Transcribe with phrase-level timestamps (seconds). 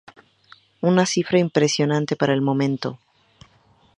[0.81, 2.97] Una cifra impresionante para el momento.